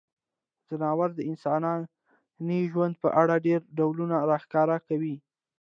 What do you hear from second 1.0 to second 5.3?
د انساني ژوند په اړه ډیری ډولونه راښکاره کوي.